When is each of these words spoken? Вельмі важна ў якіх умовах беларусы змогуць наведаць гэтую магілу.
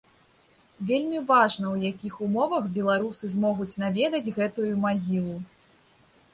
Вельмі 0.91 1.19
важна 1.31 1.65
ў 1.75 1.77
якіх 1.91 2.17
умовах 2.29 2.63
беларусы 2.79 3.25
змогуць 3.37 3.71
наведаць 3.85 4.33
гэтую 4.41 4.73
магілу. 4.91 5.41